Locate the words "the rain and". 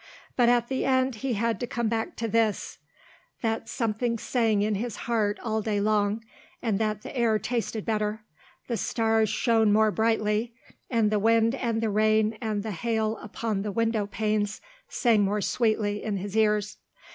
11.83-12.63